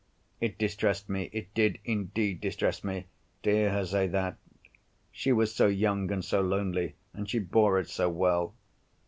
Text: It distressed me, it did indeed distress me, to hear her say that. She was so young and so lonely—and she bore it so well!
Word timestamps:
It 0.39 0.57
distressed 0.57 1.09
me, 1.09 1.29
it 1.31 1.53
did 1.53 1.77
indeed 1.85 2.41
distress 2.41 2.83
me, 2.83 3.05
to 3.43 3.51
hear 3.51 3.69
her 3.69 3.85
say 3.85 4.07
that. 4.07 4.37
She 5.11 5.31
was 5.31 5.53
so 5.53 5.67
young 5.67 6.11
and 6.11 6.25
so 6.25 6.41
lonely—and 6.41 7.29
she 7.29 7.37
bore 7.37 7.77
it 7.79 7.87
so 7.87 8.09
well! 8.09 8.55